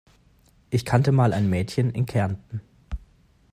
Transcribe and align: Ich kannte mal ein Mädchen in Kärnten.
Ich 0.71 0.83
kannte 0.83 1.11
mal 1.11 1.31
ein 1.31 1.47
Mädchen 1.47 1.91
in 1.91 2.07
Kärnten. 2.07 2.61